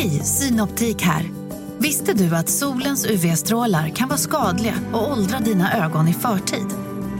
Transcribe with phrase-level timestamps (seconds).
[0.00, 1.30] Hej, Synoptik här.
[1.78, 6.66] Visste du att solens UV-strålar kan vara skadliga och åldra dina ögon i förtid?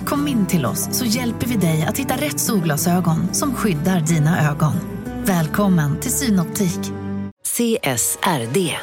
[0.07, 4.51] Kom in till oss så hjälper vi dig att hitta rätt solglasögon som skyddar dina
[4.51, 4.73] ögon.
[5.25, 6.93] Välkommen till Synoptik.
[7.45, 8.77] CSRD,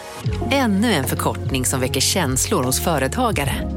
[0.52, 3.77] ännu en förkortning som väcker känslor hos företagare.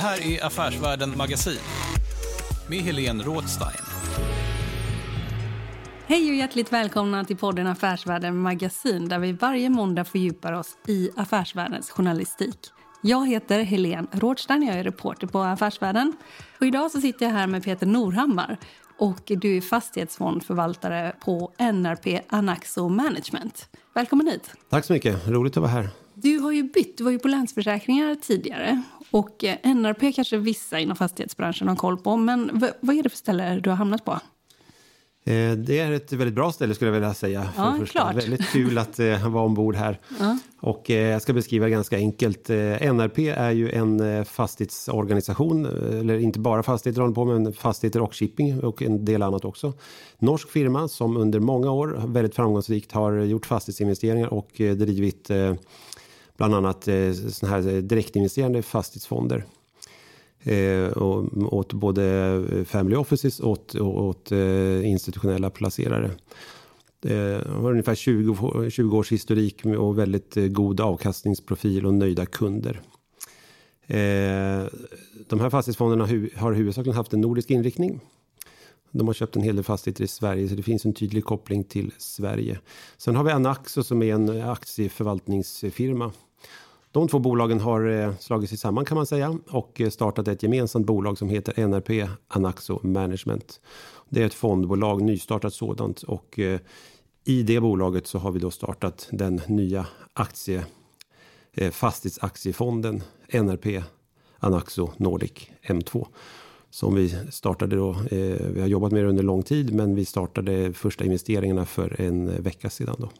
[0.00, 1.58] Här är Affärsvärlden Magasin
[2.68, 3.84] med Helene Rådstein.
[6.06, 11.10] Hej och hjärtligt välkomna till podden Affärsvärlden Magasin där vi varje måndag fördjupar oss i
[11.16, 12.58] affärsvärldens journalistik.
[13.02, 16.12] Jag heter Helene Rådstein, jag är reporter på Affärsvärlden.
[16.60, 18.56] Och idag så sitter jag här med Peter Norhammar
[18.98, 23.68] och du är fastighetsfondförvaltare på NRP Anaxo Management.
[23.94, 24.54] Välkommen hit.
[24.70, 25.88] Tack så mycket, roligt att vara här.
[26.22, 30.78] Du har ju bytt, du var ju på Länsförsäkringar tidigare och eh, NRP kanske vissa
[30.80, 34.12] inom fastighetsbranschen har koll på, men vad är det för ställe du har hamnat på?
[35.24, 37.42] Eh, Det är ett väldigt bra ställe skulle jag vilja säga.
[37.56, 38.00] för Ja, första.
[38.00, 38.16] klart.
[38.16, 39.98] Väldigt kul att eh, vara ombord här.
[40.60, 42.48] Och eh, jag ska beskriva ganska enkelt.
[42.80, 48.60] NRP är ju en fastighetsorganisation, eller inte bara fastigheter håller på men fastigheter och shipping
[48.60, 49.72] och en del annat också.
[50.18, 55.30] Norsk firma som under många år väldigt framgångsrikt har gjort fastighetsinvesteringar och drivit
[56.40, 59.44] bland annat eh, såna här eh, direktinvesterande fastighetsfonder.
[60.42, 62.04] Eh, och, åt både
[62.52, 66.10] eh, family offices och åt, och åt eh, institutionella placerare.
[67.00, 72.80] Det har ungefär 20, 20 års historik och väldigt eh, god avkastningsprofil och nöjda kunder.
[73.86, 74.66] Eh,
[75.28, 78.00] de här fastighetsfonderna hu- har huvudsakligen haft en nordisk inriktning.
[78.90, 81.64] De har köpt en hel del fastigheter i Sverige så det finns en tydlig koppling
[81.64, 82.58] till Sverige.
[82.96, 86.12] Sen har vi Anaxo som är en aktieförvaltningsfirma.
[86.92, 90.42] De två bolagen har eh, slagit sig samman kan man säga och eh, startat ett
[90.42, 93.60] gemensamt bolag som heter NRP Anaxo Management.
[94.08, 96.60] Det är ett fondbolag, nystartat sådant och eh,
[97.24, 100.66] i det bolaget så har vi då startat den nya aktie,
[101.70, 103.02] fastighetsaktiefonden
[103.32, 103.82] NRP
[104.38, 106.06] Anaxo Nordic M2
[106.70, 107.96] som vi startade då.
[108.54, 112.42] Vi har jobbat med det under lång tid men vi startade första investeringarna för en
[112.42, 113.10] vecka sedan då.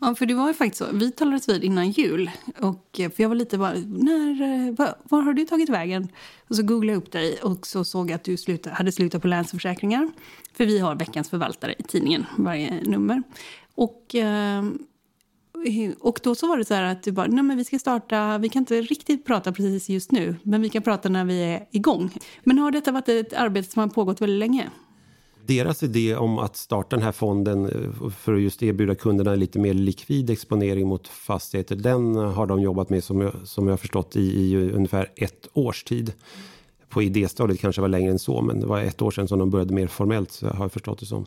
[0.00, 0.86] Ja, för det var ju faktiskt så.
[0.92, 2.30] Vi talades vid innan jul.
[2.60, 6.08] Och, eh, för jag var lite bara, när, eh, var, var har du tagit vägen?
[6.48, 9.28] Och så googlade jag upp dig och så såg att du sluta, hade slutat på
[9.28, 10.10] Länsförsäkringar.
[10.52, 13.22] För vi har veckans förvaltare i tidningen, varje nummer.
[13.74, 14.64] Och, eh,
[16.00, 18.38] och då så var det så här att du bara, nej men vi ska starta,
[18.38, 21.66] vi kan inte riktigt prata precis just nu, men vi kan prata när vi är
[21.70, 22.10] igång.
[22.44, 24.70] Men har detta varit ett arbete som har pågått väldigt länge?
[25.46, 29.58] Deras idé om att starta den här fonden eh, för att just erbjuda kunderna lite
[29.58, 31.76] mer likvid exponering mot fastigheter.
[31.76, 35.84] Den har de jobbat med som jag, som jag förstått i, i ungefär ett års
[35.84, 36.12] tid.
[36.88, 39.50] På idéstadiet kanske var längre än så, men det var ett år sedan som de
[39.50, 41.26] började mer formellt, så har jag förstått det som.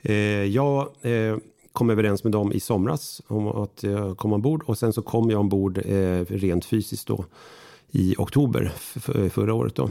[0.00, 1.36] Eh, jag eh,
[1.72, 5.30] kom överens med dem i somras om att eh, komma ombord och sen så kom
[5.30, 7.24] jag ombord eh, rent fysiskt då
[7.90, 8.72] i oktober
[9.30, 9.90] förra året då.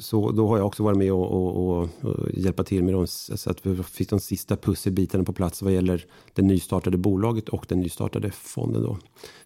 [0.00, 3.06] Så då har jag också varit med och, och, och, och hjälpa till med dem
[3.06, 6.04] så att vi fick de sista pusselbitarna på plats vad gäller
[6.34, 8.98] det nystartade bolaget och den nystartade fonden då.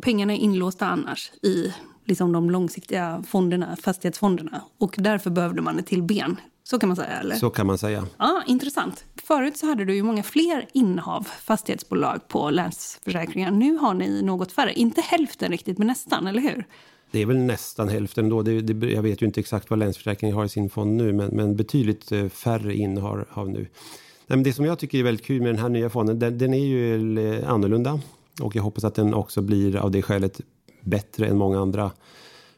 [0.02, 1.72] pengarna är inlåsta annars i
[2.04, 4.62] liksom de långsiktiga fonderna, fastighetsfonderna.
[4.78, 6.36] Och därför behövde man ett till ben.
[6.62, 7.36] Så kan man säga, eller?
[7.36, 8.06] Så kan man säga.
[8.18, 9.04] Ja, intressant.
[9.22, 13.50] Förut så hade du ju många fler innehav, fastighetsbolag på Länsförsäkringar.
[13.50, 14.72] Nu har ni något färre.
[14.72, 16.66] Inte hälften riktigt, men nästan, eller hur?
[17.10, 18.42] Det är väl nästan hälften då.
[18.42, 21.30] Det, det, jag vet ju inte exakt vad Länsförsäkringen har i sin fond nu, men,
[21.36, 23.58] men betydligt eh, färre innehav har nu.
[23.60, 26.38] Nej, men det som jag tycker är väldigt kul med den här nya fonden, den,
[26.38, 28.00] den är ju eh, annorlunda
[28.42, 30.40] och jag hoppas att den också blir av det skälet
[30.80, 31.90] bättre än många andra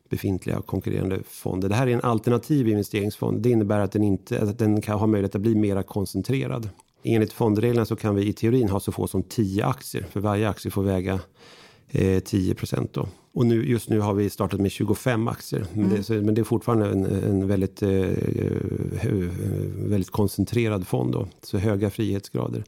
[0.09, 1.69] befintliga och konkurrerande fonder.
[1.69, 3.43] Det här är en alternativ investeringsfond.
[3.43, 6.69] Det innebär att den, inte, att den kan ha möjlighet att bli mera koncentrerad.
[7.03, 10.49] Enligt fondreglerna så kan vi i teorin ha så få som 10 aktier, för varje
[10.49, 11.21] aktie får väga
[11.89, 12.93] eh, 10 procent.
[12.93, 13.09] Då.
[13.35, 15.67] Och nu, just nu har vi startat med 25 aktier.
[15.73, 17.91] Men, det, så, men det är fortfarande en, en väldigt, eh,
[19.01, 19.29] hö,
[19.77, 21.13] väldigt koncentrerad fond.
[21.13, 22.65] Då, så höga frihetsgrader.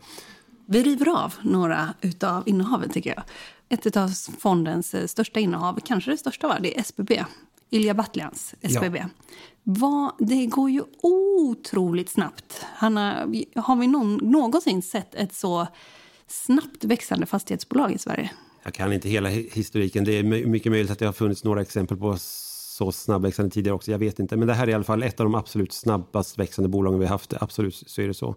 [0.66, 3.22] Vi river av några utav innehaven, tycker jag.
[3.69, 4.08] ett av
[4.38, 6.58] fondens eh, största innehav, kanske det största, va?
[6.61, 7.25] det är SBB.
[7.70, 8.99] Ilja Batlans SBB.
[8.99, 9.08] Ja.
[9.62, 12.64] Vad, det går ju otroligt snabbt.
[12.75, 13.20] Hanna,
[13.55, 15.66] har vi någon, någonsin sett ett så
[16.26, 18.31] snabbt växande fastighetsbolag i Sverige?
[18.64, 20.05] Jag kan inte hela historiken.
[20.05, 23.90] Det är mycket möjligt att det har funnits några exempel på så snabbväxande tidigare också.
[23.90, 24.37] Jag vet inte.
[24.37, 27.06] Men det här är i alla fall ett av de absolut snabbast växande bolagen vi
[27.06, 27.34] har haft.
[27.40, 28.37] Absolut så är det så.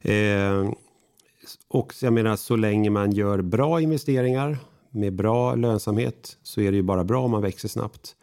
[0.00, 0.70] Eh,
[1.68, 4.58] och jag menar, så länge man gör bra investeringar
[4.90, 8.16] med bra lönsamhet så är det ju bara bra om man växer snabbt.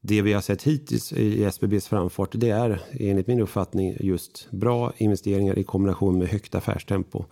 [0.00, 4.92] Det vi har sett hittills i SBBs framfart det är enligt min uppfattning just bra
[4.96, 7.24] investeringar i kombination med högt affärstempo.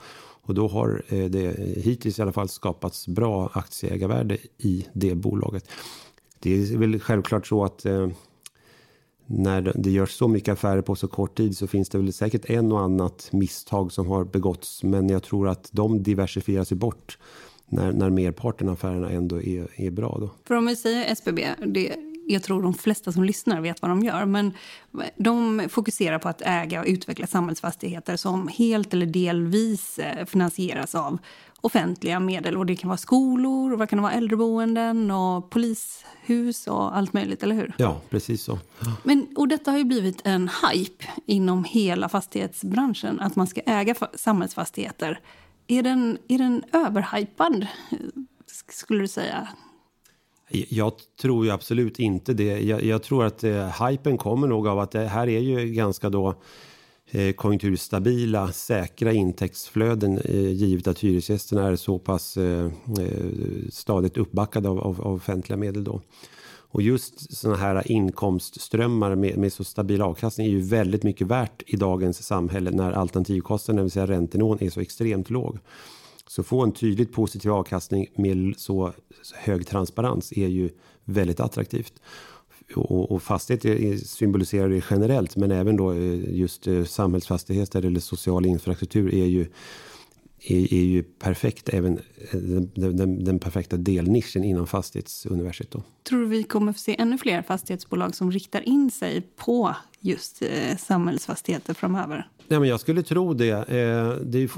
[0.47, 5.69] Och då har eh, det hittills i alla fall skapats bra aktieägarvärde i det bolaget.
[6.39, 8.09] Det är väl självklart så att eh,
[9.27, 12.51] när det görs så mycket affärer på så kort tid så finns det väl säkert
[12.51, 14.83] en och annat misstag som har begåtts.
[14.83, 17.19] Men jag tror att de diversifieras bort
[17.69, 20.19] när, när merparten av affärerna ändå är, är bra.
[20.21, 20.31] Då.
[20.45, 21.97] För om vi säger SBB, det,
[22.27, 24.25] jag tror de flesta som lyssnar vet vad de gör.
[24.25, 24.53] Men
[25.17, 31.19] de fokuserar på att äga och utveckla samhällsfastigheter som helt eller delvis eh, finansieras av
[31.61, 32.57] offentliga medel.
[32.57, 37.43] Och Det kan vara skolor, och det kan vara äldreboenden och polishus och allt möjligt,
[37.43, 37.75] eller hur?
[37.79, 38.59] Ja, precis så.
[39.03, 43.95] Men, och detta har ju blivit en hype inom hela fastighetsbranschen, att man ska äga
[44.15, 45.21] samhällsfastigheter.
[45.67, 47.67] Är den, är den överhypad,
[48.71, 49.49] skulle du säga?
[50.49, 52.61] Jag tror ju absolut inte det.
[52.61, 56.11] Jag, jag tror att eh, hypen kommer nog av att det här är ju ganska
[56.11, 56.35] då
[57.11, 62.71] eh, konjunkturstabila, säkra intäktsflöden eh, givet att hyresgästerna är så pass eh, eh
[63.71, 65.85] stadigt uppbackade av, av, av offentliga medel.
[65.85, 66.01] Då.
[66.77, 71.63] Och just sådana här inkomstströmmar med, med, så stabil avkastning är ju väldigt mycket värt
[71.67, 75.59] i dagens samhälle när alternativkostnaden, det vill säga räntenivån, är så extremt låg.
[76.29, 78.93] Så få en tydligt positiv avkastning med så
[79.35, 80.71] hög transparens är ju
[81.05, 81.93] väldigt attraktivt.
[82.75, 88.47] Och, och fastighet symboliserar det generellt, men även då eh, just eh, samhällsfastigheter eller social
[88.47, 89.47] infrastruktur är ju
[90.47, 91.99] är, är ju perfekt, även
[92.31, 95.83] eh, den, den, den, perfekta delnischen inom fastighetsuniversitetet.
[96.09, 100.43] Tror du vi kommer få se ännu fler fastighetsbolag som riktar in sig på just
[100.43, 102.29] eh, samhällsfastigheter framöver?
[102.49, 103.51] Nej, men jag skulle tro det.
[103.51, 104.51] Eh, det är,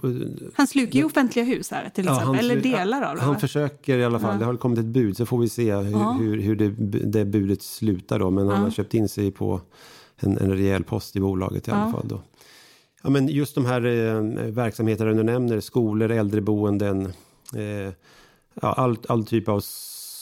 [0.55, 3.23] han slukar ju offentliga hus här, till exempel, ja, eller delar av det.
[3.23, 4.33] Han försöker i alla fall.
[4.33, 4.39] Ja.
[4.39, 6.13] Det har kommit ett bud, så får vi se hur, ja.
[6.13, 6.69] hur, hur det,
[7.07, 8.19] det, budet slutar.
[8.19, 8.31] Då.
[8.31, 9.61] Men han har köpt in sig på
[10.17, 12.09] en, en rejäl post i bolaget i alla fall.
[12.09, 12.23] Då.
[13.03, 17.13] Ja, men just de här eh, verksamheterna du nämner, skolor, äldreboenden,
[17.57, 17.93] eh,
[18.63, 19.61] ja, all, all typ av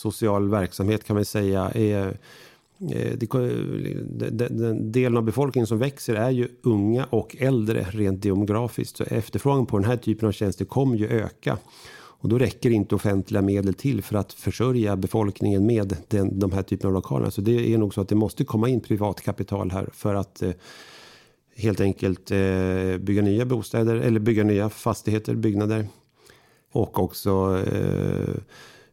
[0.02, 1.70] social verksamhet kan man säga.
[1.74, 2.18] Är,
[2.78, 3.12] eh,
[4.50, 8.96] den delen av befolkningen som växer är ju unga och äldre rent demografiskt.
[8.96, 11.58] Så efterfrågan på den här typen av tjänster kommer ju öka.
[12.18, 16.62] Och då räcker inte offentliga medel till för att försörja befolkningen med den, de här
[16.62, 17.30] typen av lokaler.
[17.30, 20.50] Så det är nog så att det måste komma in privatkapital här för att eh,
[21.56, 25.86] helt enkelt eh, bygga nya bostäder eller bygga nya fastigheter, byggnader.
[26.72, 28.34] Och också eh,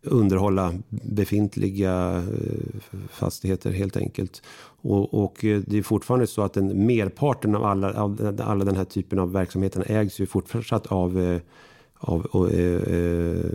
[0.04, 4.42] underhålla befintliga eh, fastigheter helt enkelt.
[4.81, 8.75] Och, och, eh, det är fortfarande så att den merparten av alla, av alla den
[8.75, 11.42] här typen av verksamheter ägs ju fortsatt av, eh,
[11.98, 13.45] av, av eh,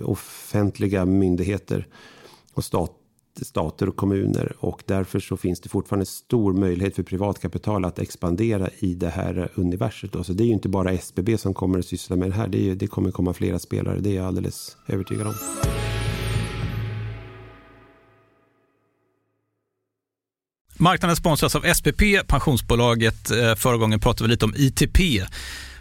[0.00, 1.86] offentliga myndigheter
[2.54, 2.92] och stat,
[3.44, 8.68] stater och kommuner och därför så finns det fortfarande stor möjlighet för privatkapital att expandera
[8.78, 10.26] i det här universet.
[10.26, 12.48] Så det är ju inte bara SBB som kommer att syssla med det här.
[12.48, 15.34] Det, är, det kommer komma flera spelare, det är jag alldeles övertygad om.
[20.80, 23.30] Marknaden sponsras av SPP, pensionsbolaget.
[23.30, 24.98] Eh, förra gången pratade vi lite om ITP.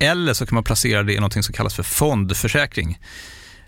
[0.00, 2.98] eller så kan man placera det i något som kallas för fondförsäkring.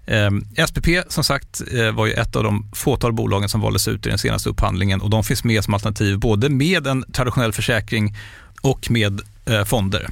[0.07, 4.07] Ehm, SPP som sagt eh, var ju ett av de fåtal bolagen som valdes ut
[4.07, 8.17] i den senaste upphandlingen och de finns med som alternativ både med en traditionell försäkring
[8.63, 10.09] och med eh, fonder.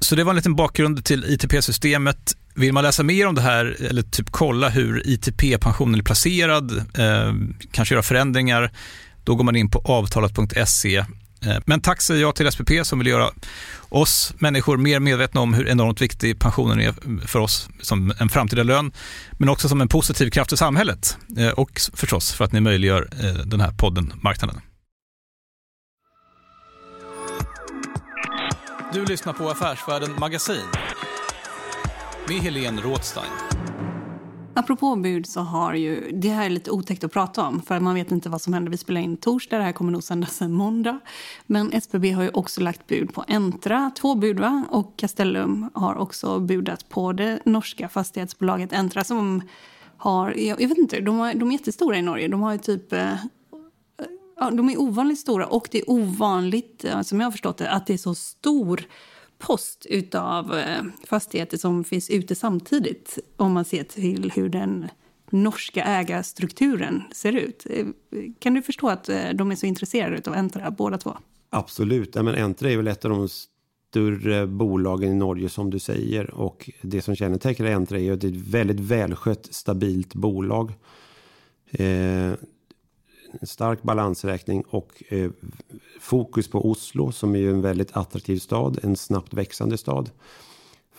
[0.00, 2.36] Så det var en liten bakgrund till ITP-systemet.
[2.54, 7.34] Vill man läsa mer om det här eller typ kolla hur ITP-pensionen är placerad, eh,
[7.72, 8.72] kanske göra förändringar,
[9.24, 11.04] då går man in på avtalat.se.
[11.46, 13.30] Eh, men tack säger jag till SPP som vill göra
[13.88, 16.94] oss människor mer medvetna om hur enormt viktig pensionen är
[17.26, 18.92] för oss som en framtida lön,
[19.38, 23.08] men också som en positiv kraft i samhället eh, och förstås för att ni möjliggör
[23.22, 24.60] eh, den här podden Marknaden.
[28.92, 30.66] Du lyssnar på Affärsvärlden Magasin
[32.28, 33.53] med Helene Rådstein.
[34.56, 37.94] Apropå bud så har ju, det här är lite otäckt att prata om för man
[37.94, 38.70] vet inte vad som händer.
[38.70, 41.00] Vi spelar in torsdag, det här kommer nog sändas en måndag.
[41.46, 44.64] Men SBB har ju också lagt bud på Entra, två bud va?
[44.70, 49.42] Och Castellum har också budat på det norska fastighetsbolaget Entra som
[49.96, 52.28] har, jag, vet inte, de, har, de är jättestora i Norge.
[52.28, 53.14] De har ju typ eh,
[54.36, 57.70] ja, de är ovanligt stora och det är ovanligt, eh, som jag har förstått det,
[57.70, 58.86] att det är så stor
[59.46, 64.88] post utav eh, fastigheter som finns ute samtidigt om man ser till hur den
[65.30, 67.66] norska ägarstrukturen ser ut.
[67.70, 67.86] Eh,
[68.38, 71.16] kan du förstå att eh, de är så intresserade av Entra, båda två?
[71.50, 72.14] Absolut.
[72.14, 76.34] Ja, men Entra är väl ett av de större bolagen i Norge som du säger.
[76.34, 80.72] Och det som kännetecknar Entra är att det är ett väldigt välskött, stabilt bolag.
[81.70, 82.32] Eh,
[83.42, 85.30] stark balansräkning och eh,
[86.00, 90.10] fokus på Oslo som är en väldigt attraktiv stad, en snabbt växande stad.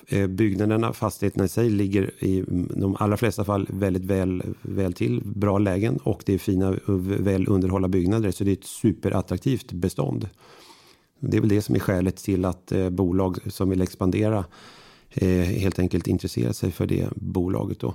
[0.08, 5.22] Eh, byggnaderna, fastigheterna i sig ligger i de allra flesta fall väldigt väl, väl till,
[5.26, 6.76] bra lägen och det är fina
[7.20, 10.30] väl underhållna byggnader så det är ett superattraktivt bestånd.
[11.20, 14.46] Det är väl det som är skälet till att eh, bolag som vill expandera
[15.10, 17.80] eh, helt enkelt intresserar sig för det bolaget.
[17.80, 17.94] Då.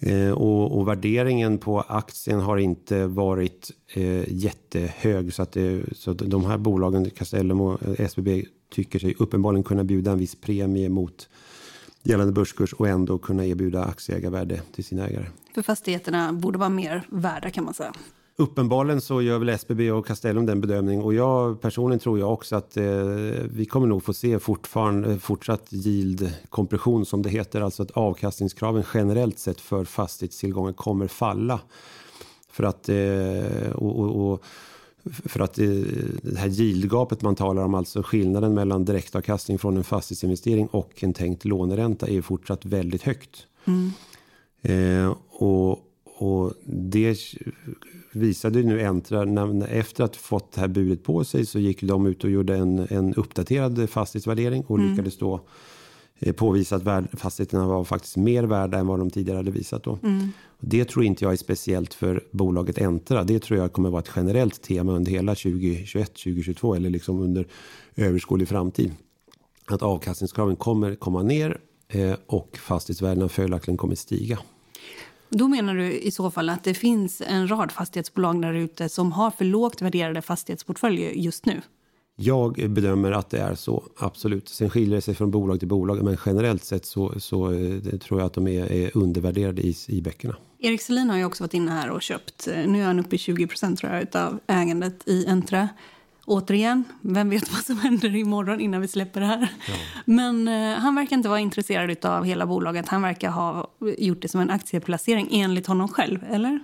[0.00, 6.10] Eh, och, och, värderingen på aktien har inte varit eh, jättehög så att, det, så
[6.10, 10.34] att de här bolagen, Castellum och eh, SBB, tycker sig uppenbarligen kunna bjuda en viss
[10.34, 11.28] premie mot
[12.02, 15.26] gällande börskurs och ändå kunna erbjuda aktieägarvärde till sina ägare.
[15.54, 17.92] För fastigheterna borde vara mer värda kan man säga.
[18.38, 22.56] Uppenbarligen så gör väl SBB och Castellum den bedömningen och jag personligen tror jag också
[22.56, 22.84] att eh,
[23.50, 27.90] vi kommer nog få se fortfarande eh, fortsatt yield kompression som det heter, alltså att
[27.90, 31.60] avkastningskraven generellt sett för fastighetstillgångar kommer falla.
[32.50, 34.44] För att eh, och, och, och
[35.04, 35.68] för att eh,
[36.22, 41.12] det här yieldgapet man talar om, alltså skillnaden mellan direktavkastning från en fastighetsinvestering och en
[41.12, 43.46] tänkt låneränta är fortsatt väldigt högt.
[43.64, 43.92] Mm.
[44.62, 45.85] Eh, och,
[46.18, 47.16] och det
[48.12, 52.06] visade nu Entra, när, efter att fått det här budet på sig så gick de
[52.06, 54.90] ut och gjorde en, en uppdaterad fastighetsvärdering och mm.
[54.90, 55.40] lyckades då
[56.18, 59.84] eh, påvisa att fastigheterna var faktiskt mer värda än vad de tidigare hade visat.
[59.84, 59.98] Då.
[60.02, 60.28] Mm.
[60.60, 63.24] Det tror inte jag är speciellt för bolaget Entra.
[63.24, 67.46] Det tror jag kommer vara ett generellt tema under hela 2021, 2022 eller liksom under
[67.96, 68.92] överskådlig framtid.
[69.66, 71.58] Att avkastningskraven kommer komma ner
[71.88, 74.38] eh, och fastighetsvärdena följaktligen kommer stiga.
[75.28, 79.12] Då menar du i så fall att det finns en rad fastighetsbolag där ute som
[79.12, 81.60] har för lågt värderade fastighetsportföljer just nu?
[82.18, 84.48] Jag bedömer att det är så, absolut.
[84.48, 88.20] Sen skiljer det sig från bolag till bolag, men generellt sett så, så eh, tror
[88.20, 90.36] jag att de är, är undervärderade i, i böckerna.
[90.58, 93.16] Erik Selin har ju också varit inne här och köpt, eh, nu är han uppe
[93.16, 95.68] i 20 procent av ägandet i Entra
[96.26, 99.52] återigen, vem vet vad som händer imorgon innan vi släpper det här.
[99.68, 99.74] Ja.
[100.04, 102.88] Men eh, han verkar inte vara intresserad av hela bolaget.
[102.88, 106.60] Han verkar ha gjort det som en aktieplacering enligt honom själv, eller?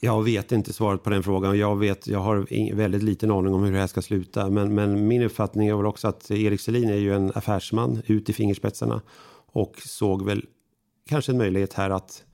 [0.00, 1.58] Jag vet inte svaret på den frågan.
[1.58, 4.50] Jag, vet, jag har väldigt liten aning om hur det här ska sluta.
[4.50, 8.30] Men, men min uppfattning är väl också att Erik Selin är ju en affärsman ut
[8.30, 9.00] i fingerspetsarna
[9.52, 10.44] och såg väl
[11.08, 12.24] kanske en möjlighet här att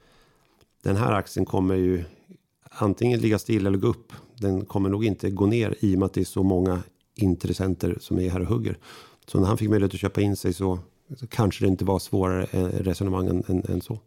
[0.82, 2.04] den här aktien kommer ju
[2.70, 4.12] antingen ligga still eller gå upp.
[4.40, 6.82] Den kommer nog inte gå ner i och med att det är så många
[7.14, 8.78] intressenter som är här och hugger.
[9.26, 10.78] Så när han fick möjlighet att köpa in sig så,
[11.16, 13.98] så kanske det inte var svårare eh, resonemang än, än, än så.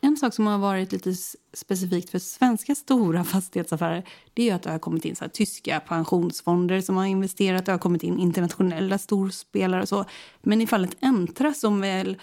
[0.00, 1.14] En sak som har varit lite
[1.54, 6.80] specifikt för svenska stora fastighetsaffärer det är att det har kommit in så tyska pensionsfonder
[6.80, 7.66] som har investerat.
[7.66, 10.04] Det har kommit in internationella storspelare och så.
[10.42, 12.16] Men i fallet Entra som väl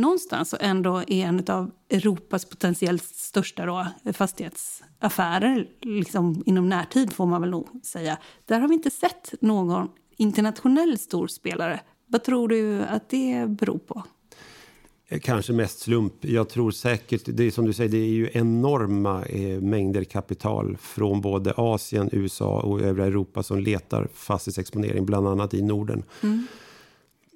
[0.00, 7.40] någonstans ändå är en av Europas potentiellt största då, fastighetsaffärer liksom inom närtid får man
[7.40, 8.18] väl nog säga.
[8.46, 11.80] Där har vi inte sett någon internationell storspelare.
[12.06, 14.02] Vad tror du att det beror på?
[15.22, 16.14] Kanske mest slump.
[16.20, 20.76] Jag tror säkert, det är som du säger, det är ju enorma eh, mängder kapital
[20.80, 26.02] från både Asien, USA och övriga Europa som letar fastighetsexponering, bland annat i Norden.
[26.22, 26.46] Mm.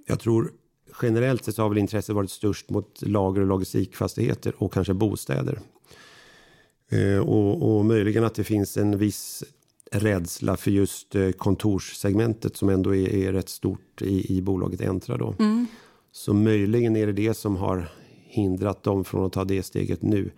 [0.06, 0.52] Jag tror
[1.02, 5.60] generellt sett har väl intresset varit störst mot lager och logistikfastigheter och kanske bostäder.
[6.90, 9.44] Eh, och, och, möjligen att det finns en viss
[9.92, 15.16] rädsla för just eh, kontorssegmentet som ändå är, är rätt stort i, i bolaget Entra.
[15.16, 15.34] Då.
[15.38, 15.66] Mm.
[16.12, 17.88] Så möjligen är det det som har
[18.26, 20.30] hindrat dem från att ta det steget nu.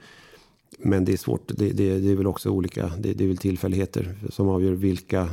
[0.78, 1.48] Men det är svårt.
[1.48, 2.92] Det, det, det är väl också olika.
[2.98, 5.30] Det, det, är väl tillfälligheter som avgör vilka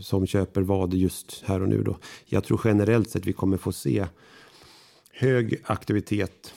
[0.00, 1.82] som köper vad just här och nu.
[1.82, 1.96] Då.
[2.26, 4.06] Jag tror generellt sett vi kommer få se
[5.12, 6.54] hög aktivitet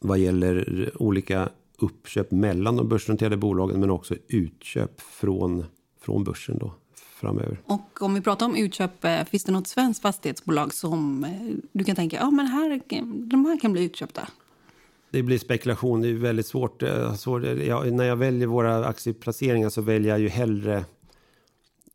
[0.00, 1.48] vad gäller olika
[1.78, 5.64] uppköp mellan de börsnoterade bolagen men också utköp från,
[6.00, 7.60] från börsen då framöver.
[7.64, 11.30] Och om vi pratar om utköp, eh, finns det något svenskt fastighetsbolag som eh,
[11.72, 12.80] du kan tänka, ja men här,
[13.26, 14.28] de här kan bli utköpta?
[15.10, 16.82] Det blir spekulation, det är väldigt svårt.
[16.82, 17.42] Eh, svårt.
[17.42, 20.84] Jag, när jag väljer våra aktieplaceringar så väljer jag ju hellre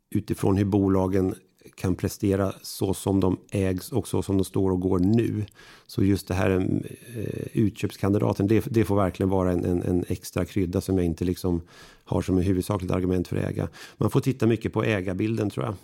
[0.09, 1.35] utifrån hur bolagen
[1.75, 5.45] kan prestera så som de ägs och så som de står och går nu.
[5.87, 10.45] Så just det här eh, utköpskandidaten, det, det får verkligen vara en, en, en, extra
[10.45, 11.61] krydda som jag inte liksom
[12.03, 13.69] har som ett huvudsakligt argument för att äga.
[13.97, 15.75] Man får titta mycket på ägarbilden tror jag.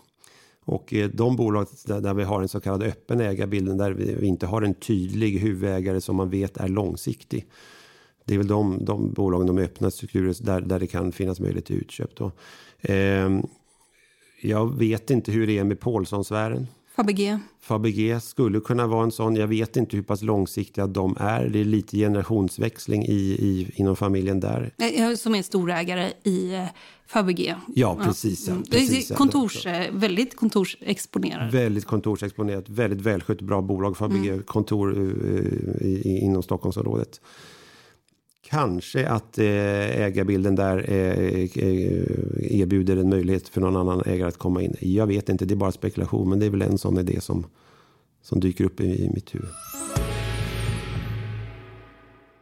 [0.68, 4.16] Och eh, de bolag där, där vi har en så kallad öppen ägarbilden där vi,
[4.16, 7.46] vi, inte har en tydlig huvudägare som man vet är långsiktig.
[8.26, 11.66] Det är väl de, de bolagen, de öppna strukturer där, där det kan finnas möjlighet
[11.66, 12.16] till utköp.
[12.16, 12.32] Då.
[12.82, 13.40] Eh,
[14.42, 16.68] jag vet inte hur det är med Paulsonsfären.
[16.96, 17.40] Fabege.
[17.62, 19.36] Fabege skulle kunna vara en sån.
[19.36, 21.50] Jag vet inte hur pass långsiktiga de är.
[21.50, 25.16] Det är lite generationsväxling i, i, inom familjen där.
[25.16, 26.64] Som är storägare i eh,
[27.08, 27.56] Fabege.
[27.76, 28.48] Ja, precis.
[28.48, 28.54] Ja.
[28.54, 28.64] Mm.
[28.64, 29.86] precis kontors, ja.
[29.92, 31.54] Väldigt kontorsexponerat.
[31.54, 32.70] Väldigt kontorsexponerat.
[32.70, 33.98] Väldigt välskött, bra bolag.
[33.98, 34.44] Fabege, mm.
[34.44, 37.22] kontor uh, i, inom Stockholmsområdet.
[38.50, 44.38] Kanske att eh, ägarbilden där eh, eh, erbjuder en möjlighet för någon annan ägare att
[44.38, 44.76] komma in.
[44.80, 47.46] Jag vet inte, det är bara spekulation, men det är väl en sån idé som,
[48.22, 49.50] som dyker upp i, i mitt huvud.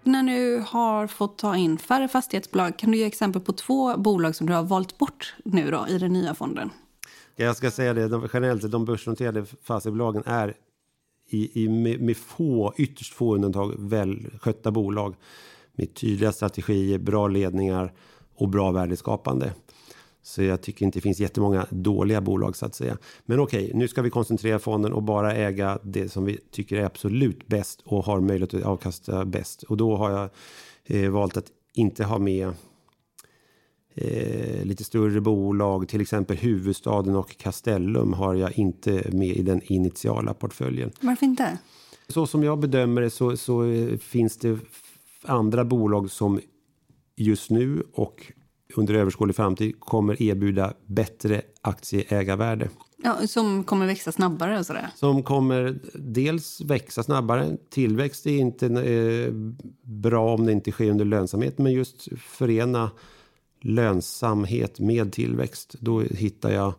[0.03, 4.35] När du har fått ta in färre fastighetsbolag, kan du ge exempel på två bolag
[4.35, 6.69] som du har valt bort nu då, i den nya fonden?
[7.35, 10.53] Jag ska säga det, de, generellt de börsnoterade fastighetsbolagen är
[11.29, 15.15] i, i, med, med få, ytterst få undantag välskötta bolag
[15.75, 17.93] med tydliga strategier, bra ledningar
[18.35, 19.53] och bra värdeskapande.
[20.25, 22.97] Så jag tycker inte det finns jättemånga dåliga bolag så att säga.
[23.25, 26.85] Men okej, nu ska vi koncentrera fonden och bara äga det som vi tycker är
[26.85, 29.63] absolut bäst och har möjlighet att avkasta bäst.
[29.63, 30.29] Och då har jag
[30.85, 32.53] eh, valt att inte ha med
[33.95, 39.61] eh, lite större bolag, till exempel huvudstaden och Castellum har jag inte med i den
[39.63, 40.91] initiala portföljen.
[41.01, 41.57] Varför inte?
[42.07, 44.59] Så som jag bedömer det så, så eh, finns det
[45.27, 46.39] andra bolag som
[47.15, 48.31] just nu och
[48.75, 52.69] under överskådlig framtid kommer erbjuda bättre aktieägarvärde.
[53.03, 54.87] Ja, som kommer växa snabbare och sådär?
[54.95, 57.57] Som kommer dels växa snabbare.
[57.69, 59.31] Tillväxt är inte eh,
[59.81, 62.91] bra om det inte sker under lönsamhet, men just förena
[63.61, 65.75] lönsamhet med tillväxt.
[65.79, 66.73] Då hittar jag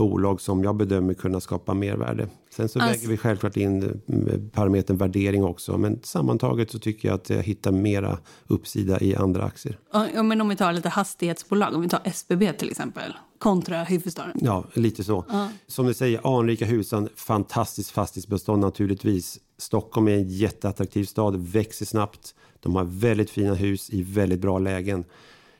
[0.00, 2.28] bolag som jag bedömer kunna skapa mervärde.
[2.50, 5.78] Sen så alltså, väger vi självklart in eh, parametern värdering också.
[5.78, 9.78] Men sammantaget så tycker jag att jag hittar mera uppsida i andra aktier.
[9.92, 14.32] Ja, men om vi tar lite hastighetsbolag, om vi tar SBB till exempel, kontra huvudstaden.
[14.40, 15.24] Ja, lite så.
[15.28, 15.48] Ja.
[15.66, 19.38] Som du säger, anrika husen, fantastiskt fastighetsbestånd naturligtvis.
[19.58, 22.34] Stockholm är en jätteattraktiv stad, växer snabbt.
[22.60, 25.04] De har väldigt fina hus i väldigt bra lägen.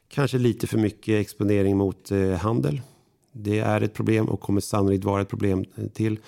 [0.09, 2.81] Kanske lite för mycket exponering mot eh, handel
[3.33, 5.65] det är ett problem och kommer sannolikt vara ett problem
[5.95, 6.19] till.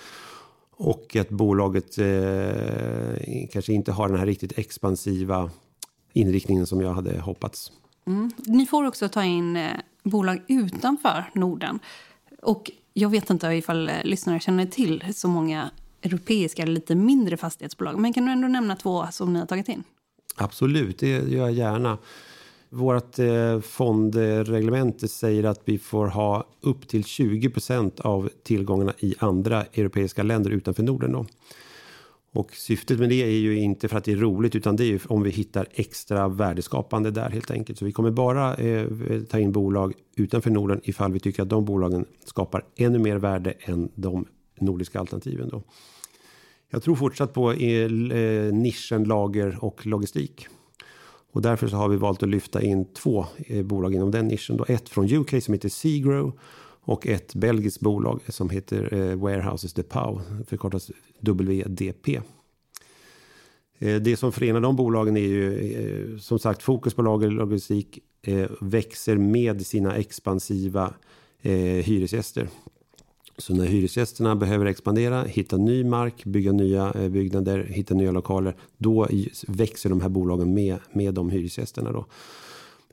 [0.71, 5.51] Och att bolaget eh, kanske inte har den här riktigt expansiva
[6.13, 7.71] inriktningen som jag hade hoppats.
[8.07, 8.31] Mm.
[8.37, 9.71] Ni får också ta in eh,
[10.03, 11.79] bolag utanför Norden.
[12.41, 15.69] Och jag vet inte ifall eh, lyssnare känner till så många
[16.01, 17.99] europeiska lite mindre fastighetsbolag.
[17.99, 19.83] Men kan du ändå nämna två som ni har tagit in?
[20.35, 21.97] Absolut, det gör jag gärna.
[22.75, 29.63] Vårt eh, fondreglemente säger att vi får ha upp till 20% av tillgångarna i andra
[29.63, 31.11] europeiska länder utanför Norden.
[31.11, 31.25] Då.
[32.33, 34.85] Och syftet med det är ju inte för att det är roligt utan det är
[34.85, 37.79] ju om vi hittar extra värdeskapande där helt enkelt.
[37.79, 38.87] Så vi kommer bara eh,
[39.29, 43.53] ta in bolag utanför Norden ifall vi tycker att de bolagen skapar ännu mer värde
[43.59, 44.25] än de
[44.59, 45.49] nordiska alternativen.
[45.49, 45.63] Då.
[46.69, 50.47] Jag tror fortsatt på eh, eh nischen lager och logistik.
[51.33, 54.57] Och därför så har vi valt att lyfta in två eh, bolag inom den nischen.
[54.57, 54.65] Då.
[54.67, 56.39] Ett från UK som heter Seagrow
[56.85, 62.21] och ett belgiskt bolag som heter eh, Warehouses DePau, förkortas WDP.
[63.79, 67.33] Eh, det som förenar de bolagen är ju eh, som sagt fokus på lager och
[67.33, 67.99] logistik
[68.59, 70.93] växer med sina expansiva
[71.41, 72.47] hyresgäster.
[73.37, 78.55] Så när hyresgästerna behöver expandera, hitta ny mark, bygga nya eh, byggnader, hitta nya lokaler,
[78.77, 79.07] då
[79.47, 81.91] växer de här bolagen med, med de hyresgästerna.
[81.91, 82.05] Då.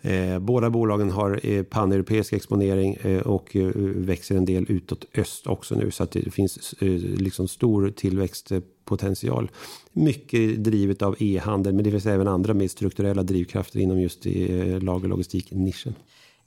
[0.03, 5.47] Eh, båda bolagen har eh, paneuropeisk exponering eh, och eh, växer en del utåt öst
[5.47, 5.91] också nu.
[5.91, 9.51] Så att det finns eh, liksom stor tillväxtpotential.
[9.93, 14.83] Mycket drivet av e-handel, men det finns även andra mer strukturella drivkrafter inom just eh,
[14.83, 15.95] lagerlogistik-nischen.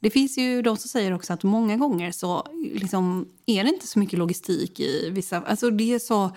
[0.04, 3.88] Det finns ju de som säger också att många gånger så liksom, är det inte
[3.88, 5.42] så mycket logistik i vissa...
[5.42, 6.32] Alltså det är så...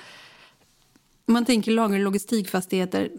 [1.26, 3.10] Man tänker lager och logistikfastigheter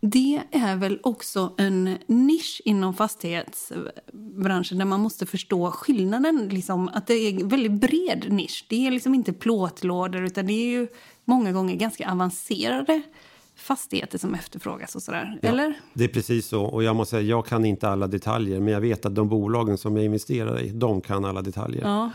[0.00, 6.48] det är väl också en nisch inom fastighetsbranschen där man måste förstå skillnaden.
[6.48, 8.66] Liksom, att det är en väldigt bred nisch.
[8.68, 10.88] Det är liksom inte plåtlådor utan det är ju
[11.24, 13.02] många gånger ganska avancerade
[13.58, 15.38] fastigheter som efterfrågas och sådär.
[15.42, 15.74] Ja, Eller?
[15.94, 16.64] Det är precis så.
[16.64, 18.60] Och jag måste säga, jag kan inte alla detaljer.
[18.60, 21.82] Men jag vet att de bolagen som jag investerar i, de kan alla detaljer.
[21.82, 22.10] Ja.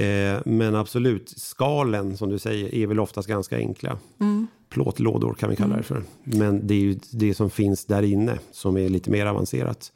[0.00, 3.98] Eh, men absolut, skalen som du säger är väl oftast ganska enkla.
[4.20, 6.02] Mm plåtlådor kan vi kalla det för.
[6.24, 9.92] Men det är ju det som finns där inne som är lite mer avancerat.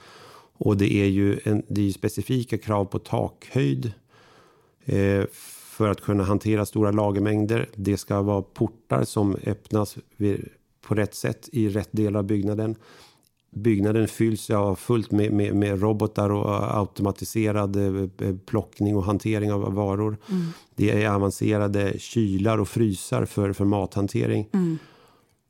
[0.58, 3.92] Och det är ju, en, det är specifika krav på takhöjd
[4.84, 5.24] eh,
[5.76, 7.68] för att kunna hantera stora lagermängder.
[7.74, 10.48] Det ska vara portar som öppnas vid,
[10.86, 12.76] på rätt sätt i rätt del av byggnaden.
[13.50, 19.74] Byggnaden fylls av fullt med, med, med, robotar och automatiserad eh, plockning och hantering av
[19.74, 20.18] varor.
[20.30, 20.46] Mm.
[20.74, 24.48] Det är avancerade kylar och frysar för, för mathantering.
[24.52, 24.78] Mm.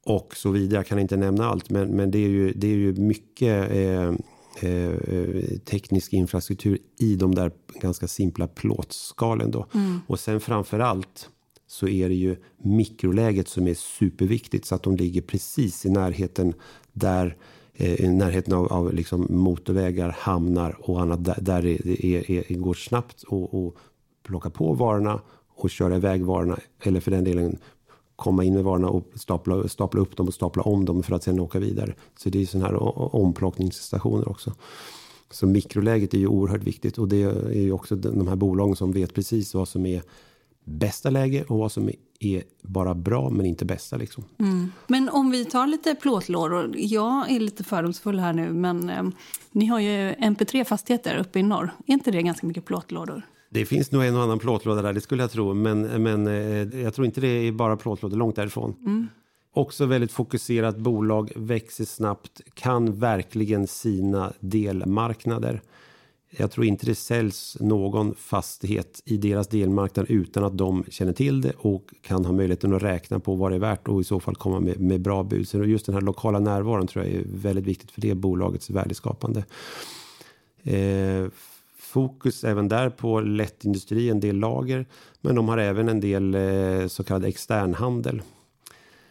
[0.05, 0.79] Och så vidare.
[0.79, 4.09] Jag kan inte nämna allt, men, men det, är ju, det är ju mycket eh,
[4.70, 4.94] eh,
[5.64, 9.51] teknisk infrastruktur i de där ganska simpla plåtskalen.
[9.51, 9.66] Då.
[9.75, 10.01] Mm.
[10.07, 11.31] Och sen framför allt
[11.67, 16.55] så är det ju mikroläget som är superviktigt så att de ligger precis i närheten
[16.93, 17.37] där
[17.75, 22.55] eh, i närheten av, av liksom motorvägar, hamnar och annat där, där det är, är,
[22.55, 23.75] går snabbt att
[24.23, 25.21] plocka på varorna
[25.57, 26.59] och köra iväg varorna.
[26.83, 27.59] Eller för den delen
[28.17, 31.23] komma in med varorna och stapla, stapla upp dem och stapla om dem för att
[31.23, 31.95] sedan åka vidare.
[32.19, 34.53] Så det är sådana här omplockningsstationer också.
[35.31, 38.93] Så mikroläget är ju oerhört viktigt och det är ju också de här bolagen som
[38.93, 40.03] vet precis vad som är
[40.67, 43.97] bästa läge och vad som är bara bra men inte bästa.
[43.97, 44.25] Liksom.
[44.39, 44.73] Mm.
[44.87, 46.75] Men om vi tar lite plåtlådor.
[46.77, 49.03] Jag är lite fördomsfull här nu men eh,
[49.53, 51.71] ni har ju MP3-fastigheter uppe i norr.
[51.87, 53.23] Är inte det ganska mycket plåtlådor?
[53.51, 55.55] Det finns nog en och annan plåtlåda där, det skulle jag tro.
[55.55, 58.75] Men, men eh, jag tror inte det är bara plåtlådor, långt därifrån.
[58.81, 59.09] Mm.
[59.53, 65.63] Också väldigt fokuserat bolag, växer snabbt, kan verkligen sina delmarknader.
[66.31, 71.41] Jag tror inte det säljs någon fastighet i deras delmarknad utan att de känner till
[71.41, 74.21] det och kan ha möjligheten att räkna på vad det är värt och i så
[74.21, 75.49] fall komma med, med bra bud.
[75.49, 79.45] Så just den här lokala närvaron tror jag är väldigt viktigt för det bolagets värdeskapande.
[80.62, 81.27] Eh,
[81.79, 84.87] fokus även där på lättindustri, en del lager,
[85.21, 88.23] men de har även en del eh, så kallad externhandel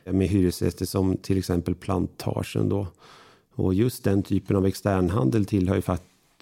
[0.06, 2.88] med hyresgäster som till exempel plantagen då.
[3.56, 5.82] Och just den typen av externhandel tillhör ju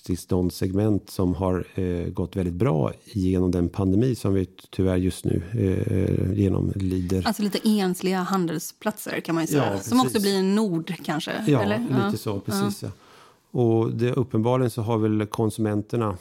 [0.04, 4.48] faktiskt faktiskt de segment som har eh, gått väldigt bra genom den pandemi som vi
[4.70, 7.28] tyvärr just nu eh, genomlider.
[7.28, 9.74] Alltså lite ensliga handelsplatser kan man ju säga.
[9.74, 11.32] Ja, som också blir en nord kanske?
[11.48, 11.80] Ja, eller?
[11.80, 12.18] lite ja.
[12.18, 12.40] så.
[12.40, 12.90] Precis, ja.
[12.90, 13.60] ja.
[13.60, 16.18] Och det, uppenbarligen så har väl konsumenterna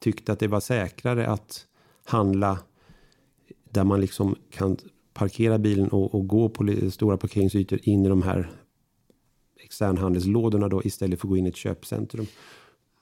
[0.00, 1.66] tyckt att det var säkrare att
[2.04, 2.58] handla
[3.70, 4.76] där man liksom kan
[5.14, 8.50] parkera bilen och, och gå på stora parkeringsytor in i de här
[9.64, 12.26] externhandelslådorna då istället för att gå in i ett köpcentrum.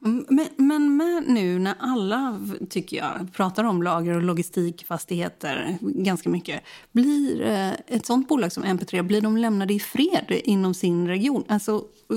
[0.04, 6.30] Mm, men, men med nu när alla, tycker jag, pratar om lager och logistikfastigheter ganska
[6.30, 6.62] mycket.
[6.92, 11.44] Blir eh, ett sånt bolag som MP3, blir de lämnade i fred inom sin region?
[11.48, 11.72] Alltså,
[12.10, 12.16] eh,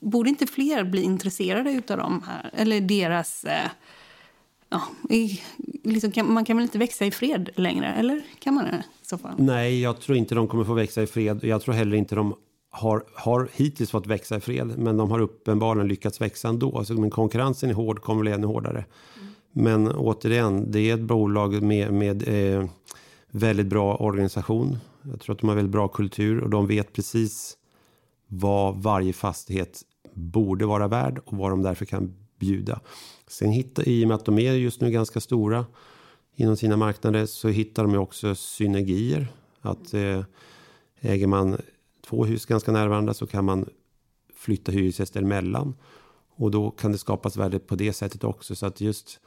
[0.00, 2.50] borde inte fler bli intresserade av dem här?
[2.52, 3.44] Eller deras...
[3.44, 3.70] Eh,
[4.68, 4.82] ja,
[5.84, 7.94] liksom kan, man kan väl inte växa i fred längre?
[7.94, 8.84] Eller kan man det?
[9.02, 9.34] I så fall?
[9.38, 11.44] Nej, jag tror inte de kommer få växa i fred.
[11.44, 12.34] Jag tror heller inte de
[12.78, 16.84] har, har hittills fått växa i fred, men de har uppenbarligen lyckats växa ändå.
[16.84, 18.84] Så, men konkurrensen är hård, kommer bli ännu hårdare.
[19.16, 19.28] Mm.
[19.52, 22.68] Men återigen, det är ett bolag med, med eh,
[23.30, 24.78] väldigt bra organisation.
[25.02, 27.56] Jag tror att de har väldigt bra kultur och de vet precis
[28.26, 29.82] vad varje fastighet
[30.14, 32.80] borde vara värd och vad de därför kan bjuda.
[33.26, 35.66] Sen hittar, i och med att de är just nu ganska stora
[36.36, 39.28] inom sina marknader så hittar de också synergier.
[39.60, 40.22] Att eh,
[41.00, 41.56] Äger man
[42.08, 43.66] två hus ganska nära varandra så kan man
[44.34, 45.74] flytta hyresgäster emellan.
[46.36, 48.54] Och då kan det skapas värde på det sättet också.
[48.54, 49.20] Så att just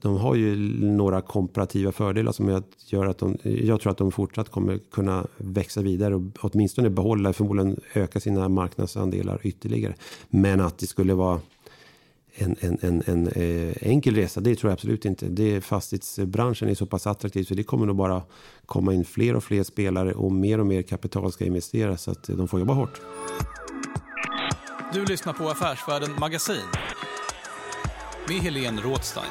[0.00, 4.48] de har ju några komparativa fördelar som gör att de, jag tror att de fortsatt
[4.48, 9.94] kommer kunna växa vidare och åtminstone behålla, förmodligen öka sina marknadsandelar ytterligare.
[10.28, 11.40] Men att det skulle vara
[12.38, 15.26] en, en, en, en eh, enkel resa, det tror jag absolut inte.
[15.26, 18.22] Det, fastighetsbranschen är så pass attraktiv så det kommer nog bara
[18.66, 22.22] komma in fler och fler spelare och mer och mer kapital ska investeras så att
[22.22, 23.00] de får jobba hårt.
[24.92, 26.62] Du lyssnar på Affärsvärlden Magasin
[28.28, 29.30] med Helene Rådstein.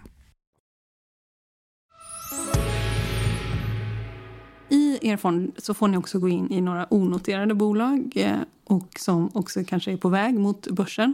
[5.01, 9.29] Er fond så får ni också gå in i några onoterade bolag eh, och som
[9.33, 11.13] också kanske är på väg mot börsen.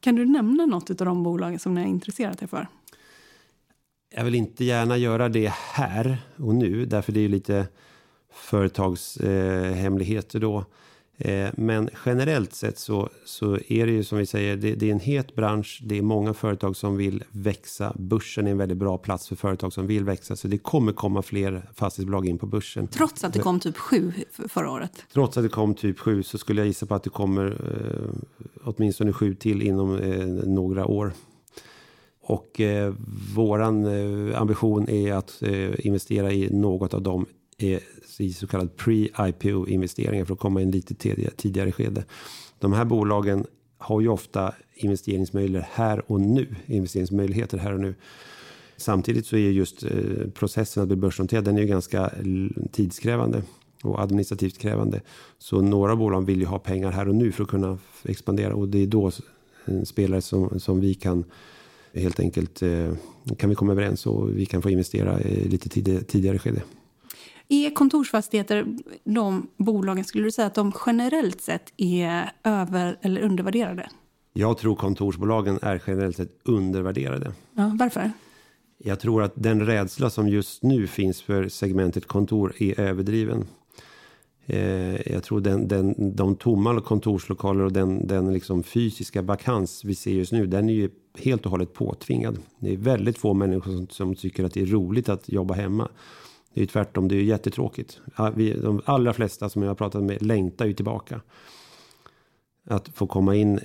[0.00, 2.68] Kan du nämna något av de bolagen som ni har intresserat er för?
[4.16, 7.66] jag vill inte gärna göra det här och nu, därför det är lite
[8.32, 10.64] företagshemligheter eh, då.
[11.18, 14.92] Eh, men generellt sett så, så är det ju som vi säger, det, det, är
[14.92, 15.80] en het bransch.
[15.84, 17.92] Det är många företag som vill växa.
[17.98, 20.36] Börsen är en väldigt bra plats för företag som vill växa.
[20.36, 22.86] Så det kommer komma fler fastighetsbolag in på börsen.
[22.88, 24.12] Trots att det kom typ sju
[24.48, 25.04] förra året?
[25.12, 28.30] Trots att det kom typ sju så skulle jag gissa på att det kommer eh,
[28.64, 31.12] åtminstone sju till inom eh, några år.
[32.26, 32.94] Och eh,
[33.34, 37.26] våran eh, ambition är att eh, investera i något av dem
[37.58, 37.80] eh,
[38.20, 40.94] i så kallad pre-IPO investeringar för att komma in lite
[41.36, 42.04] tidigare, skede.
[42.58, 43.46] De här bolagen
[43.78, 46.54] har ju ofta investeringsmöjligheter här och nu.
[46.66, 47.94] Investeringsmöjligheter här och nu.
[48.76, 49.90] Samtidigt så är just eh,
[50.34, 52.10] processen att bli börsnoterad den är ju ganska
[52.72, 53.42] tidskrävande
[53.82, 55.00] och administrativt krävande.
[55.38, 58.68] Så några bolag vill ju ha pengar här och nu för att kunna expandera och
[58.68, 59.10] det är då
[59.64, 61.24] en spelare som, som vi kan
[61.94, 62.92] helt enkelt eh,
[63.36, 65.68] kan vi komma överens och vi kan få investera lite
[66.04, 66.62] tidigare skede.
[67.48, 73.88] Är kontorsfastigheter de bolagen, skulle du säga att de generellt sett är över eller undervärderade?
[74.32, 77.32] Jag tror kontorsbolagen är generellt sett undervärderade.
[77.54, 78.12] Ja, varför?
[78.78, 83.46] Jag tror att den rädsla som just nu finns för segmentet kontor är överdriven.
[84.46, 89.94] Eh, jag tror den, den, de tomma kontorslokaler och den, den liksom fysiska vakans vi
[89.94, 92.38] ser just nu, den är ju helt och hållet påtvingad.
[92.58, 95.88] Det är väldigt få människor som, som tycker att det är roligt att jobba hemma.
[96.54, 98.00] Det är tvärtom, det är jättetråkigt.
[98.34, 101.20] Vi, de allra flesta som jag har pratat med längtar ju tillbaka.
[102.66, 103.60] Att få komma in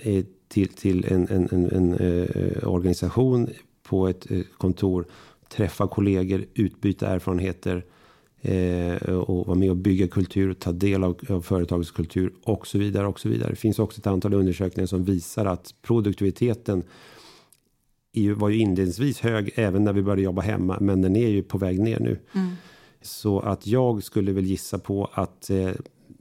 [0.47, 3.49] till, till en, en, en, en eh, organisation
[3.83, 5.05] på ett eh, kontor,
[5.49, 7.85] träffa kollegor, utbyta erfarenheter
[8.41, 12.77] eh, och vara med och bygga kultur, ta del av, av företagets kultur och så
[12.77, 13.49] vidare och så vidare.
[13.49, 16.83] Det finns också ett antal undersökningar som visar att produktiviteten
[18.35, 21.57] var ju inledningsvis hög även när vi började jobba hemma, men den är ju på
[21.57, 22.19] väg ner nu.
[22.33, 22.49] Mm.
[23.01, 25.71] Så att jag skulle väl gissa på att eh,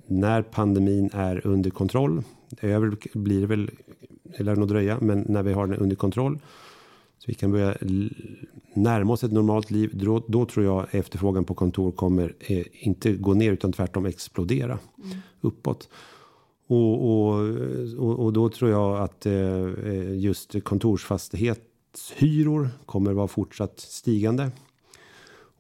[0.07, 2.23] när pandemin är under kontroll,
[2.61, 3.71] över blir det väl,
[4.39, 6.39] det lär nog dröja, men när vi har den under kontroll
[7.19, 7.77] så vi kan börja
[8.75, 9.91] närma oss ett normalt liv.
[9.95, 14.79] Då, då tror jag efterfrågan på kontor kommer eh, inte gå ner utan tvärtom explodera
[15.05, 15.17] mm.
[15.41, 15.89] uppåt.
[16.67, 17.35] Och, och,
[17.99, 21.65] och, och, då tror jag att eh, just kontorsfastighet
[22.17, 24.51] hyror kommer vara fortsatt stigande.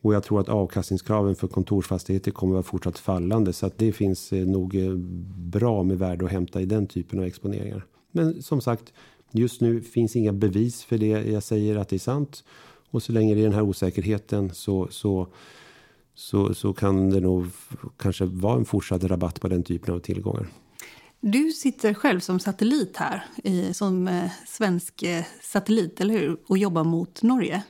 [0.00, 3.52] Och jag tror att avkastningskraven för kontorsfastigheter kommer att vara fortsatt fallande.
[3.52, 4.94] Så att det finns eh, nog eh,
[5.36, 7.86] bra med värde att hämta i den typen av exponeringar.
[8.12, 8.92] Men som sagt,
[9.32, 12.44] just nu finns inga bevis för det jag säger att det är sant.
[12.90, 15.28] Och så länge det är den här osäkerheten så, så,
[16.14, 17.46] så, så kan det nog
[17.96, 20.48] kanske vara en fortsatt rabatt på den typen av tillgångar.
[21.20, 23.24] Du sitter själv som satellit här,
[23.72, 25.04] som eh, svensk
[25.42, 26.36] satellit, eller hur?
[26.46, 27.62] Och jobbar mot Norge.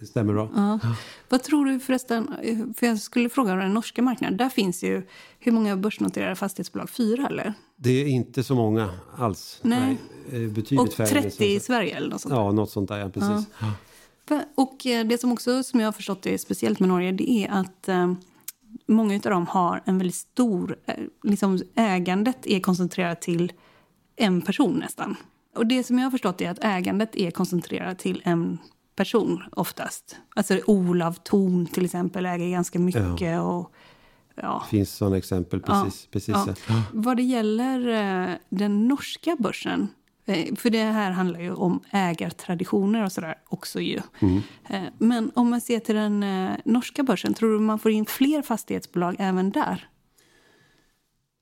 [0.00, 0.50] Det stämmer bra.
[0.54, 0.80] Ja.
[1.28, 2.34] Vad tror du förresten,
[2.76, 4.36] för jag skulle fråga om den norska marknaden.
[4.36, 5.02] Där finns ju,
[5.38, 6.90] hur många börsnoterade fastighetsbolag?
[6.90, 7.54] Fyra eller?
[7.76, 9.60] Det är inte så många alls.
[9.62, 9.98] Nej.
[10.30, 11.22] Nej eh, betydligt Och färre.
[11.22, 12.34] 30 i Sverige eller något sånt?
[12.34, 13.46] Ja, något sånt där, ja, precis.
[13.60, 14.42] Ja.
[14.54, 17.50] Och eh, det som också, som jag har förstått är speciellt med Norge, det är
[17.50, 18.12] att eh,
[18.86, 20.76] många av dem har en väldigt stor,
[21.22, 23.52] liksom ägandet är koncentrerat till
[24.16, 25.16] en person nästan.
[25.56, 28.58] Och det som jag har förstått är att ägandet är koncentrerat till en
[28.98, 30.16] person oftast.
[30.36, 33.72] Alltså Olav Thon till exempel äger ganska mycket och
[34.34, 34.62] ja.
[34.64, 36.06] Det finns sådana exempel, precis.
[36.06, 36.54] precis Ja.
[36.68, 36.82] ja.
[36.92, 39.88] Vad det gäller eh, den norska börsen,
[40.26, 44.00] eh, för det här handlar ju om ägartraditioner och sådär också ju.
[44.68, 46.24] Eh, Men om man ser till den
[46.64, 49.88] norska börsen, tror du man får in fler fastighetsbolag även där?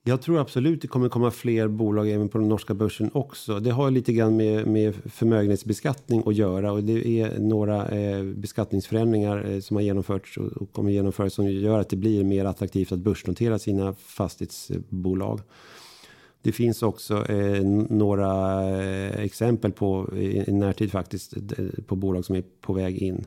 [0.08, 3.60] Jag tror absolut det kommer komma fler bolag även på den norska börsen också.
[3.60, 9.50] Det har lite grann med, med förmögenhetsbeskattning att göra och det är några eh, beskattningsförändringar
[9.50, 12.92] eh, som har genomförts och, och kommer genomföras som gör att det blir mer attraktivt
[12.92, 15.40] att börsnotera sina fastighetsbolag.
[16.42, 21.34] Det finns också eh, några eh, exempel på i, i närtid faktiskt
[21.86, 23.24] på bolag som är på väg in.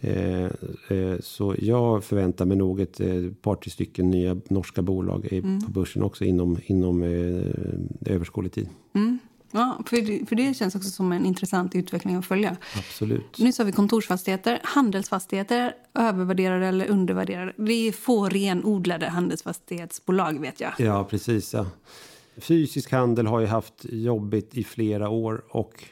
[0.00, 3.08] Eh, eh, så jag förväntar mig nog ett eh,
[3.42, 8.68] par till stycken nya norska bolag eh, på börsen också inom, inom eh, överskådlig tid.
[9.54, 12.56] Ja, för det, för det känns också som en intressant utveckling att följa.
[12.78, 13.38] Absolut.
[13.38, 14.60] Nu sa vi kontorsfastigheter.
[14.62, 17.52] Handelsfastigheter, övervärderade eller undervärderade.
[17.56, 20.72] Det är få renodlade handelsfastighetsbolag vet jag.
[20.78, 21.54] Ja, precis.
[21.54, 21.66] Ja.
[22.36, 25.84] Fysisk handel har ju haft jobbigt i flera år och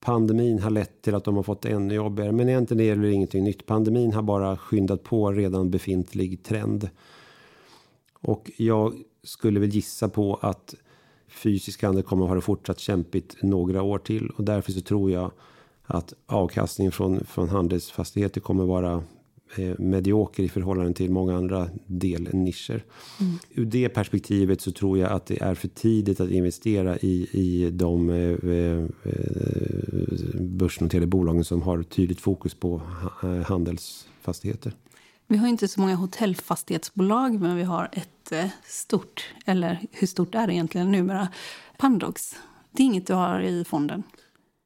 [0.00, 2.32] pandemin har lett till att de har fått ännu jobbigare.
[2.32, 3.66] Men egentligen är det ingenting nytt.
[3.66, 6.90] Pandemin har bara skyndat på redan befintlig trend.
[8.12, 10.74] Och jag skulle väl gissa på att
[11.28, 14.30] fysisk handel kommer att ha det fortsatt kämpigt några år till.
[14.30, 15.30] Och därför så tror jag
[15.84, 19.02] att avkastningen från, från handelsfastigheter kommer vara
[19.78, 22.84] medioker i förhållande till många andra delnischer.
[23.50, 27.70] Ur det perspektivet så tror jag att det är för tidigt att investera i, i
[27.70, 28.84] de eh, eh,
[30.40, 32.82] börsnoterade bolagen som har tydligt fokus på
[33.22, 34.72] eh, handelsfastigheter.
[35.26, 40.34] Vi har inte så många hotellfastighetsbolag, men vi har ett eh, stort, eller hur stort
[40.34, 41.28] är det egentligen numera,
[41.78, 42.36] Pandox.
[42.70, 44.02] Det är inget du har i fonden.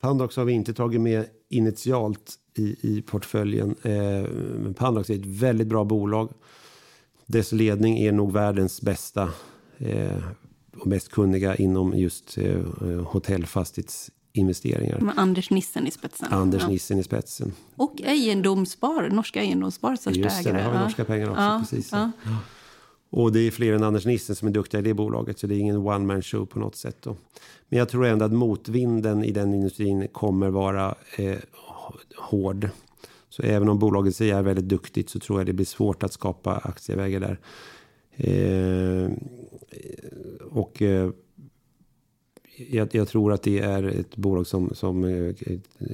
[0.00, 3.74] Pandox har vi inte tagit med initialt i, i portföljen.
[3.82, 6.32] Eh, Pandox är ett väldigt bra bolag.
[7.26, 9.30] Dess ledning är nog världens bästa
[9.78, 10.16] eh,
[10.76, 12.60] och mest kunniga inom just eh,
[13.06, 15.00] hotellfastighetsinvesteringar.
[15.00, 16.28] Med Anders Nissen i spetsen.
[16.32, 16.68] Anders Ja.
[16.68, 17.52] Nissen i spetsen.
[17.76, 20.62] Och Egendomsspar, norska Egendomsspar, största Just det, ägare.
[20.62, 21.42] där har vi norska pengar också.
[21.42, 21.92] Ja, Precis.
[21.92, 22.10] ja.
[23.12, 25.38] Och det är fler än Anders Nissen som är duktiga i det bolaget.
[25.38, 26.96] Så det är ingen one man show på något sätt.
[27.00, 27.16] Då.
[27.68, 31.38] Men jag tror ändå att motvinden i den industrin kommer vara eh,
[32.16, 32.68] hård.
[33.28, 36.12] Så även om bolaget säger är väldigt duktigt så tror jag det blir svårt att
[36.12, 37.38] skapa aktievägar där.
[38.16, 39.10] Eh,
[40.50, 41.10] och eh,
[42.70, 45.34] jag, jag tror att det är ett bolag som, som eh,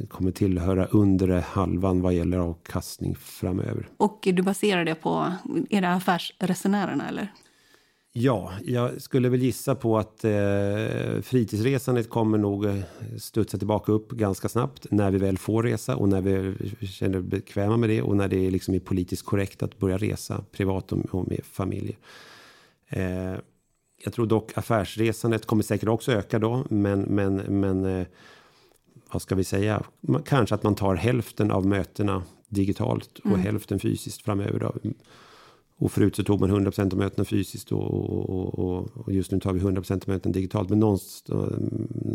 [0.09, 3.89] kommer tillhöra undre halvan vad gäller avkastning framöver.
[3.97, 5.33] Och du baserar det på,
[5.71, 7.33] det affärsresenärerna eller?
[8.13, 12.77] Ja, jag skulle väl gissa på att eh, fritidsresandet kommer nog eh,
[13.19, 16.55] studsa tillbaka upp ganska snabbt när vi väl får resa och när vi
[16.87, 20.93] känner bekväma med det och när det liksom är politiskt korrekt att börja resa privat
[20.93, 21.97] och, och med familjer.
[22.89, 23.35] Eh,
[24.05, 28.07] jag tror dock affärsresandet kommer säkert också öka då, men, men, men eh,
[29.13, 29.83] vad ska vi säga?
[30.25, 34.59] Kanske att man tar hälften av mötena digitalt och hälften fysiskt framöver.
[34.59, 34.91] Då.
[35.79, 39.41] Och förut så tog man 100% av mötena fysiskt och, och, och, och just nu
[39.41, 40.69] tar vi 100% av mötena digitalt.
[40.69, 41.53] Men någonstans,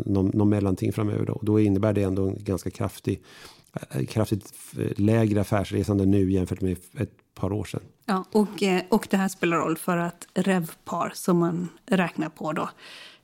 [0.06, 1.32] någon, någon mellanting framöver då.
[1.32, 3.63] Och då innebär det ändå en ganska kraftig, eh,
[4.08, 4.52] kraftigt
[4.96, 7.80] lägre affärsresande nu jämfört med ett par år sedan.
[8.06, 12.52] Ja, och, eh, och det här spelar roll för att revpar som man räknar på
[12.52, 12.68] då,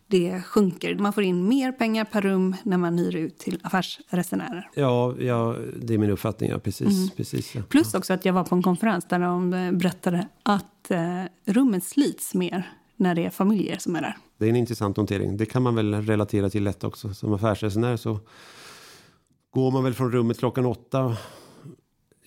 [0.07, 0.95] det sjunker.
[0.95, 4.71] Man får in mer pengar per rum när man hyr ut till affärsresenärer.
[4.75, 6.51] Ja, ja det är min uppfattning.
[6.51, 7.63] Ja, precis, precis ja.
[7.69, 11.81] Plus också att jag var på en konferens där de eh, berättade att eh, rummen
[11.81, 14.17] slits mer när det är familjer som är där.
[14.39, 15.37] Det är en intressant notering.
[15.37, 17.15] Det kan man väl relatera till lätt också.
[17.15, 18.21] Som affärsresenär så
[19.51, 21.17] går man väl från rummet klockan åtta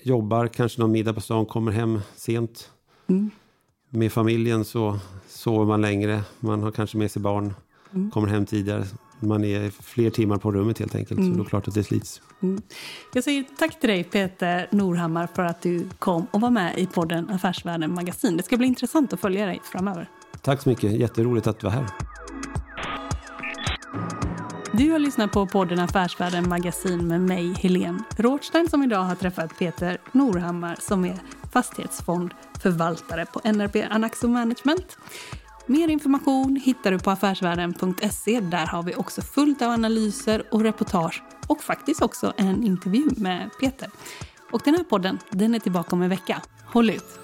[0.04, 2.70] jobbar, kanske någon middag på stan, kommer hem sent.
[3.08, 3.30] Mm.
[3.90, 7.54] Med familjen så sover man längre, man har kanske med sig barn,
[7.94, 8.12] Mm.
[8.12, 8.86] kommer hem tidigare.
[9.20, 11.84] Man är fler timmar på rummet helt enkelt, så då är det klart att det
[11.84, 12.22] slits.
[12.42, 12.62] Mm.
[13.14, 16.88] Jag säger tack till dig Peter Norhammar för att du kom och var med i
[16.88, 18.38] podden Affärsvärlden Magasin.
[18.38, 20.10] Det ska bli intressant att följa dig framöver.
[20.42, 21.86] Tack så mycket, jätteroligt att du var här.
[24.78, 29.58] Du har lyssnat på podden Affärsvärlden Magasin med mig, Helene Rothstein, som idag har träffat
[29.58, 31.20] Peter Norhammar som är
[31.52, 34.98] fastighetsfondförvaltare på NRP Anaxo Management.
[35.66, 38.40] Mer information hittar du på affärsvärlden.se.
[38.40, 43.50] Där har vi också fullt av analyser och reportage och faktiskt också en intervju med
[43.60, 43.90] Peter.
[44.52, 46.42] Och den här podden, den är tillbaka om en vecka.
[46.66, 47.20] Håll ut!